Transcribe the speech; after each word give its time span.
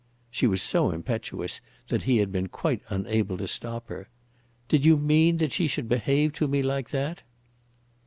She 0.31 0.47
was 0.47 0.63
so 0.63 0.89
impetuous 0.89 1.61
that 1.89 2.01
he 2.09 2.17
had 2.17 2.31
been 2.31 2.47
quite 2.47 2.81
unable 2.89 3.37
to 3.37 3.47
stop 3.47 3.87
her. 3.89 4.09
"Did 4.67 4.83
you 4.83 4.97
mean 4.97 5.37
that 5.37 5.51
she 5.51 5.67
should 5.67 5.87
behave 5.87 6.33
to 6.37 6.47
me 6.47 6.63
like 6.63 6.89
that?" 6.89 7.21